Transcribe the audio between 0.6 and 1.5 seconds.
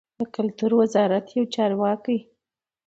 وزارت یو